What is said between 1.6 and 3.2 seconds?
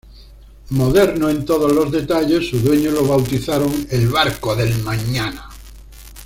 los detalles, sus dueños lo